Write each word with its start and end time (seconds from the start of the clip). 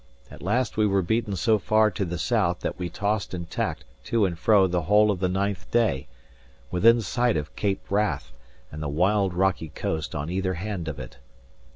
At 0.31 0.41
last 0.41 0.77
we 0.77 0.87
were 0.87 1.03
beaten 1.03 1.35
so 1.35 1.59
far 1.59 1.91
to 1.91 2.03
the 2.05 2.17
south 2.17 2.61
that 2.61 2.79
we 2.79 2.89
tossed 2.89 3.35
and 3.35 3.47
tacked 3.47 3.85
to 4.05 4.25
and 4.25 4.35
fro 4.35 4.65
the 4.65 4.81
whole 4.81 5.11
of 5.11 5.19
the 5.19 5.29
ninth 5.29 5.69
day, 5.69 6.07
within 6.71 7.01
sight 7.01 7.37
of 7.37 7.55
Cape 7.55 7.85
Wrath 7.91 8.31
and 8.71 8.81
the 8.81 8.89
wild, 8.89 9.35
rocky 9.35 9.69
coast 9.69 10.15
on 10.15 10.31
either 10.31 10.55
hand 10.55 10.87
of 10.87 10.97
it. 10.99 11.17